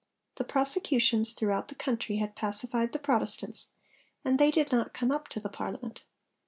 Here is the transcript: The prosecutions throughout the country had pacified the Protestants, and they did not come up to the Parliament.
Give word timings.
The 0.37 0.43
prosecutions 0.43 1.33
throughout 1.33 1.67
the 1.67 1.75
country 1.75 2.15
had 2.15 2.35
pacified 2.35 2.91
the 2.91 2.97
Protestants, 2.97 3.67
and 4.25 4.39
they 4.39 4.49
did 4.49 4.71
not 4.71 4.95
come 4.95 5.11
up 5.11 5.27
to 5.27 5.39
the 5.39 5.47
Parliament. 5.47 6.05